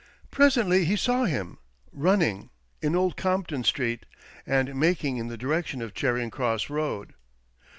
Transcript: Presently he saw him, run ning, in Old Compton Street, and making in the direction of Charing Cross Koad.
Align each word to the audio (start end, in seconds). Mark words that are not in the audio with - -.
Presently 0.31 0.83
he 0.85 0.95
saw 0.95 1.25
him, 1.25 1.59
run 1.93 2.17
ning, 2.17 2.49
in 2.81 2.95
Old 2.95 3.15
Compton 3.15 3.63
Street, 3.63 4.07
and 4.47 4.73
making 4.73 5.17
in 5.17 5.27
the 5.27 5.37
direction 5.37 5.79
of 5.79 5.93
Charing 5.93 6.31
Cross 6.31 6.65
Koad. 6.65 7.11